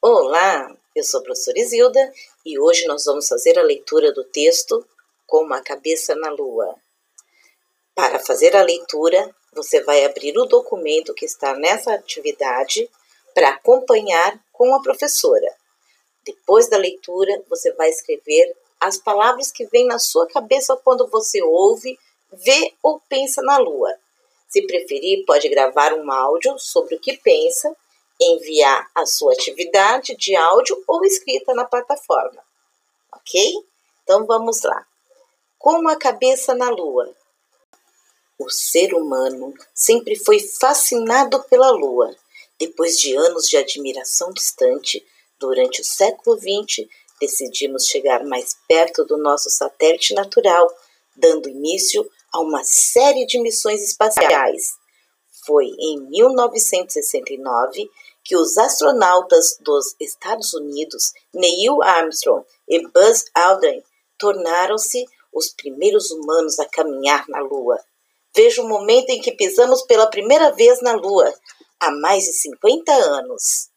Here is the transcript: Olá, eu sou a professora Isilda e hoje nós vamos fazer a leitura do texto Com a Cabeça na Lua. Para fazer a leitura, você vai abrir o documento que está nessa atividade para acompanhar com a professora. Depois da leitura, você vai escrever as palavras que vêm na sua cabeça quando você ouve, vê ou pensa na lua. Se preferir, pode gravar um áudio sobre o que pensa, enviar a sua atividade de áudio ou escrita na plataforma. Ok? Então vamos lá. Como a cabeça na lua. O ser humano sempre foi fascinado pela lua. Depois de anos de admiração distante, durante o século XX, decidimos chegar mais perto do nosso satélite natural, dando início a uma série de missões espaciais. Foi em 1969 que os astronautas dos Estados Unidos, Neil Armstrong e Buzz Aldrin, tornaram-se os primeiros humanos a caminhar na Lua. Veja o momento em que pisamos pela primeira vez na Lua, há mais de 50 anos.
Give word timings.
Olá, 0.00 0.72
eu 0.94 1.02
sou 1.02 1.18
a 1.18 1.24
professora 1.24 1.58
Isilda 1.58 2.12
e 2.46 2.56
hoje 2.56 2.86
nós 2.86 3.04
vamos 3.04 3.26
fazer 3.26 3.58
a 3.58 3.64
leitura 3.64 4.12
do 4.12 4.22
texto 4.22 4.86
Com 5.26 5.52
a 5.52 5.60
Cabeça 5.60 6.14
na 6.14 6.30
Lua. 6.30 6.76
Para 7.96 8.20
fazer 8.20 8.54
a 8.54 8.62
leitura, 8.62 9.28
você 9.52 9.82
vai 9.82 10.04
abrir 10.04 10.38
o 10.38 10.44
documento 10.44 11.12
que 11.12 11.24
está 11.24 11.52
nessa 11.56 11.94
atividade 11.94 12.88
para 13.34 13.48
acompanhar 13.48 14.40
com 14.52 14.72
a 14.72 14.80
professora. 14.80 15.52
Depois 16.24 16.68
da 16.68 16.76
leitura, 16.76 17.42
você 17.50 17.72
vai 17.72 17.90
escrever 17.90 18.56
as 18.78 18.98
palavras 18.98 19.50
que 19.50 19.66
vêm 19.66 19.84
na 19.84 19.98
sua 19.98 20.28
cabeça 20.28 20.76
quando 20.76 21.08
você 21.08 21.42
ouve, 21.42 21.98
vê 22.32 22.72
ou 22.84 23.02
pensa 23.08 23.42
na 23.42 23.58
lua. 23.58 23.92
Se 24.48 24.64
preferir, 24.64 25.24
pode 25.26 25.48
gravar 25.48 25.92
um 25.92 26.08
áudio 26.12 26.56
sobre 26.56 26.94
o 26.94 27.00
que 27.00 27.16
pensa, 27.16 27.76
enviar 28.20 28.90
a 28.94 29.06
sua 29.06 29.32
atividade 29.32 30.16
de 30.16 30.34
áudio 30.34 30.82
ou 30.86 31.04
escrita 31.04 31.54
na 31.54 31.64
plataforma. 31.64 32.42
Ok? 33.12 33.40
Então 34.02 34.26
vamos 34.26 34.62
lá. 34.62 34.86
Como 35.58 35.88
a 35.88 35.96
cabeça 35.96 36.54
na 36.54 36.70
lua. 36.70 37.14
O 38.38 38.48
ser 38.48 38.94
humano 38.94 39.52
sempre 39.74 40.16
foi 40.16 40.38
fascinado 40.40 41.42
pela 41.44 41.70
lua. 41.70 42.14
Depois 42.58 42.98
de 42.98 43.14
anos 43.14 43.48
de 43.48 43.56
admiração 43.56 44.32
distante, 44.32 45.04
durante 45.38 45.80
o 45.80 45.84
século 45.84 46.36
XX, 46.36 46.88
decidimos 47.20 47.86
chegar 47.86 48.24
mais 48.24 48.56
perto 48.68 49.04
do 49.04 49.16
nosso 49.16 49.50
satélite 49.50 50.14
natural, 50.14 50.68
dando 51.16 51.48
início 51.48 52.08
a 52.32 52.40
uma 52.40 52.62
série 52.64 53.26
de 53.26 53.40
missões 53.40 53.82
espaciais. 53.82 54.76
Foi 55.48 55.64
em 55.80 55.98
1969 56.10 57.90
que 58.22 58.36
os 58.36 58.58
astronautas 58.58 59.56
dos 59.62 59.96
Estados 59.98 60.52
Unidos, 60.52 61.14
Neil 61.32 61.82
Armstrong 61.82 62.44
e 62.68 62.86
Buzz 62.86 63.24
Aldrin, 63.34 63.82
tornaram-se 64.18 65.06
os 65.32 65.48
primeiros 65.48 66.10
humanos 66.10 66.58
a 66.58 66.66
caminhar 66.66 67.24
na 67.30 67.40
Lua. 67.40 67.80
Veja 68.36 68.60
o 68.60 68.68
momento 68.68 69.08
em 69.08 69.22
que 69.22 69.32
pisamos 69.32 69.80
pela 69.86 70.10
primeira 70.10 70.50
vez 70.52 70.82
na 70.82 70.92
Lua, 70.92 71.32
há 71.80 71.90
mais 71.92 72.24
de 72.24 72.34
50 72.34 72.92
anos. 72.92 73.70